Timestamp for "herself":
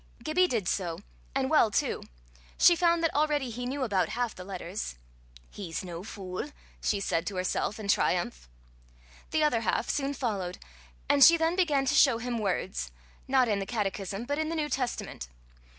7.35-7.79